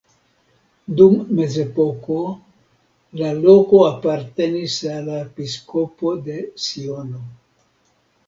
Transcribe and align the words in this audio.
Dum 0.99 1.11
mezepoko 1.39 2.15
la 3.21 3.29
loko 3.43 3.83
apartenis 3.89 4.77
al 4.95 5.05
la 5.11 5.19
episkopo 5.27 6.17
de 6.29 6.39
Siono. 6.69 7.21